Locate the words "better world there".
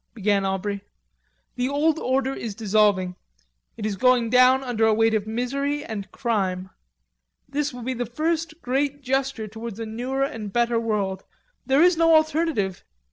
10.51-11.83